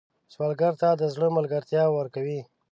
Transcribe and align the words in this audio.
سوالګر 0.33 0.73
ته 0.81 0.89
د 0.99 1.03
زړه 1.13 1.27
ملګرتیا 1.37 1.83
ورکوئ 1.91 2.39